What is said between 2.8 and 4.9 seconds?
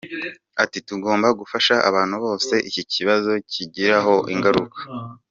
kibazo kigiraho ingaruka.